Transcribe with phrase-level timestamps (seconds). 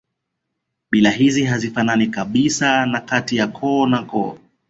[0.91, 4.37] Mila hizi hazifanani kabisa kati ya koo na koo